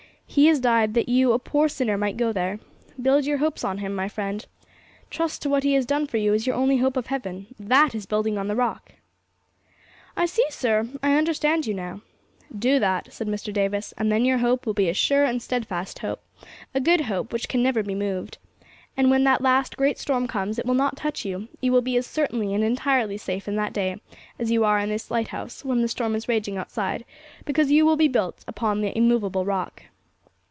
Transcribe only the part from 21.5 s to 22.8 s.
you will be as certainly and as